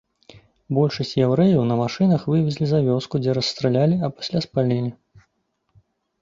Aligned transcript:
Большасць 0.77 1.11
яўрэяў 1.19 1.61
на 1.71 1.75
машынах 1.81 2.23
вывезлі 2.31 2.65
за 2.71 2.79
вёску, 2.87 3.21
дзе 3.27 3.37
расстралялі, 3.39 3.95
а 4.09 4.11
пасля 4.17 4.39
спалілі. 4.47 4.91